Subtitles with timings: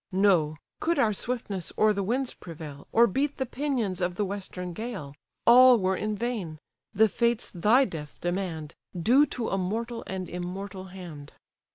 [0.11, 5.13] No—could our swiftness o'er the winds prevail, Or beat the pinions of the western gale,
[5.45, 11.33] All were in vain—the Fates thy death demand, Due to a mortal and immortal hand."